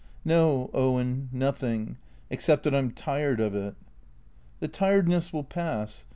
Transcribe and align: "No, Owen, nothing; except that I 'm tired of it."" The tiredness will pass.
"No, 0.25 0.71
Owen, 0.73 1.29
nothing; 1.31 1.97
except 2.31 2.63
that 2.63 2.73
I 2.73 2.79
'm 2.79 2.89
tired 2.89 3.39
of 3.39 3.53
it."" 3.53 3.75
The 4.59 4.67
tiredness 4.67 5.31
will 5.31 5.43
pass. 5.43 6.05